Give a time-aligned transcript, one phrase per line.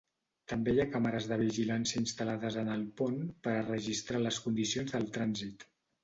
[0.51, 4.95] També hi ha càmeres de vigilància instal·lades en el pont per a registrar les condicions
[4.97, 5.67] del trànsit.